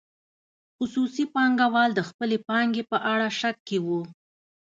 خصوصي 0.77 1.23
پانګوال 1.33 1.89
د 1.95 2.01
خپلې 2.09 2.37
پانګې 2.47 2.83
په 2.91 2.97
اړه 3.11 3.27
شک 3.39 3.55
کې 3.67 3.77
وو. 3.85 4.01